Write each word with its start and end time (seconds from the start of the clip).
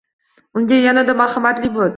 Unga 0.61 0.79
yanada 0.87 1.17
marhamatli 1.23 1.75
bo'l 1.79 1.89